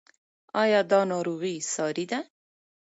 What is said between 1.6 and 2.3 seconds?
ساري ده؟